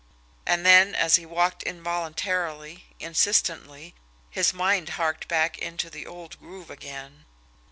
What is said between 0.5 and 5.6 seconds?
then, as he walked, involuntarily, insistently, his mind harked back